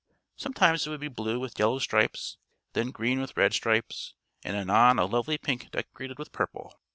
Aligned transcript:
Sometimes 0.35 0.87
it 0.87 0.89
would 0.89 0.99
be 0.99 1.09
blue 1.09 1.39
with 1.39 1.59
yellow 1.59 1.77
stripes, 1.77 2.39
then 2.73 2.89
green 2.89 3.21
with 3.21 3.37
red 3.37 3.53
stripes, 3.53 4.15
and 4.43 4.57
anon 4.57 4.97
a 4.97 5.05
lovely 5.05 5.37
pink 5.37 5.69
decorated 5.69 6.17
with 6.17 6.31
purple. 6.31 6.73